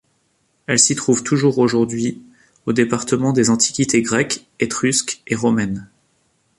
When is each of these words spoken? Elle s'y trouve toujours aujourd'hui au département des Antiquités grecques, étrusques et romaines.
Elle 0.65 0.79
s'y 0.79 0.95
trouve 0.95 1.21
toujours 1.21 1.59
aujourd'hui 1.59 2.19
au 2.65 2.73
département 2.73 3.33
des 3.33 3.51
Antiquités 3.51 4.01
grecques, 4.01 4.47
étrusques 4.59 5.21
et 5.27 5.35
romaines. 5.35 5.91